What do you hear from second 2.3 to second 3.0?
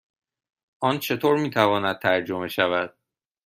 شود؟